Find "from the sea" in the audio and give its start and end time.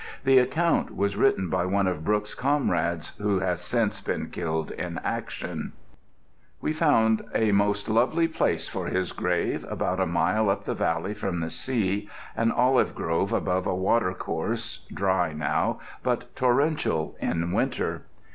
11.13-12.09